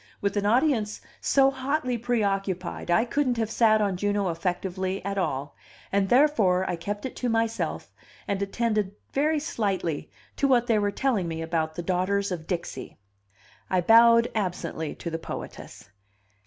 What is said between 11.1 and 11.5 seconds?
me